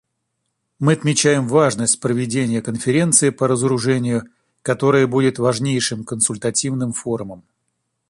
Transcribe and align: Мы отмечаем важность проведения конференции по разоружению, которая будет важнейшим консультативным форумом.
Мы 0.79 0.93
отмечаем 0.93 1.47
важность 1.47 1.99
проведения 1.99 2.63
конференции 2.63 3.29
по 3.29 3.47
разоружению, 3.47 4.23
которая 4.63 5.05
будет 5.05 5.37
важнейшим 5.37 6.05
консультативным 6.05 6.91
форумом. 6.91 7.43